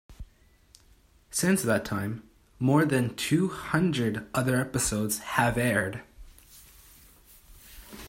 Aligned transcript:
Since 1.29 1.61
that 1.61 1.85
time 1.85 2.27
more 2.57 2.85
than 2.85 3.13
two 3.15 3.49
hundred 3.49 4.27
other 4.33 4.59
episodes 4.59 5.19
have 5.19 5.59
aired. 5.59 6.01